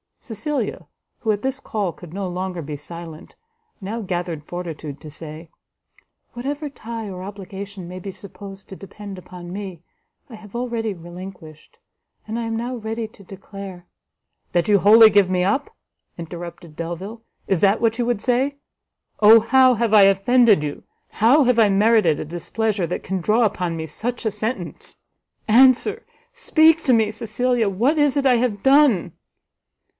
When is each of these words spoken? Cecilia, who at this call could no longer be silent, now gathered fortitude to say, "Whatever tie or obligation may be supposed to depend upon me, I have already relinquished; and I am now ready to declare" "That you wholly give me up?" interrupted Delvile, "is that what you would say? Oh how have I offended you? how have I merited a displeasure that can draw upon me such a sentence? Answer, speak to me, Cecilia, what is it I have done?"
Cecilia, 0.23 0.87
who 1.19 1.31
at 1.31 1.41
this 1.43 1.59
call 1.59 1.91
could 1.91 2.13
no 2.13 2.27
longer 2.27 2.61
be 2.61 2.75
silent, 2.75 3.35
now 3.79 4.01
gathered 4.01 4.43
fortitude 4.43 4.99
to 5.01 5.09
say, 5.11 5.49
"Whatever 6.33 6.69
tie 6.69 7.07
or 7.09 7.21
obligation 7.21 7.87
may 7.87 7.99
be 7.99 8.11
supposed 8.11 8.69
to 8.69 8.75
depend 8.75 9.17
upon 9.19 9.51
me, 9.53 9.83
I 10.29 10.35
have 10.35 10.55
already 10.55 10.93
relinquished; 10.93 11.77
and 12.27 12.39
I 12.39 12.43
am 12.43 12.55
now 12.55 12.75
ready 12.77 13.07
to 13.09 13.23
declare" 13.23 13.85
"That 14.53 14.67
you 14.67 14.79
wholly 14.79 15.09
give 15.11 15.29
me 15.29 15.43
up?" 15.43 15.75
interrupted 16.17 16.75
Delvile, 16.75 17.21
"is 17.47 17.59
that 17.59 17.81
what 17.81 17.97
you 17.99 18.05
would 18.05 18.21
say? 18.21 18.55
Oh 19.19 19.39
how 19.39 19.75
have 19.75 19.93
I 19.93 20.03
offended 20.03 20.63
you? 20.63 20.83
how 21.11 21.43
have 21.43 21.59
I 21.59 21.69
merited 21.69 22.19
a 22.19 22.25
displeasure 22.25 22.87
that 22.87 23.03
can 23.03 23.21
draw 23.21 23.43
upon 23.43 23.75
me 23.75 23.85
such 23.85 24.25
a 24.25 24.31
sentence? 24.31 24.97
Answer, 25.47 26.05
speak 26.31 26.83
to 26.85 26.93
me, 26.93 27.11
Cecilia, 27.11 27.69
what 27.69 27.99
is 27.99 28.17
it 28.17 28.25
I 28.25 28.37
have 28.37 28.63
done?" 28.63 29.13